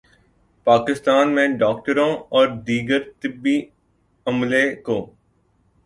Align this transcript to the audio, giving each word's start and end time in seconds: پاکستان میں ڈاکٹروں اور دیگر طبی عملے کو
پاکستان 0.67 1.35
میں 1.35 1.47
ڈاکٹروں 1.59 2.09
اور 2.29 2.47
دیگر 2.67 3.09
طبی 3.21 3.59
عملے 4.27 4.63
کو 4.83 4.99